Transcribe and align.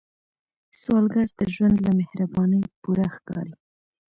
سوالګر 0.79 1.27
ته 1.37 1.43
ژوند 1.53 1.77
له 1.85 1.91
مهربانۍ 1.99 2.63
پوره 2.81 3.07
ښکاري 3.15 3.53